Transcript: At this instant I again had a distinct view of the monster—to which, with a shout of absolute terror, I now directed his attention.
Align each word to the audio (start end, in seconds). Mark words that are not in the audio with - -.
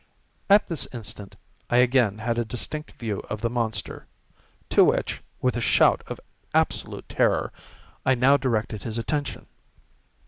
At 0.49 0.67
this 0.67 0.87
instant 0.93 1.35
I 1.69 1.77
again 1.77 2.17
had 2.17 2.39
a 2.39 2.43
distinct 2.43 2.93
view 2.93 3.19
of 3.29 3.41
the 3.41 3.51
monster—to 3.51 4.83
which, 4.83 5.21
with 5.43 5.55
a 5.55 5.61
shout 5.61 6.01
of 6.07 6.19
absolute 6.55 7.07
terror, 7.07 7.53
I 8.03 8.15
now 8.15 8.35
directed 8.35 8.81
his 8.81 8.97
attention. 8.97 9.45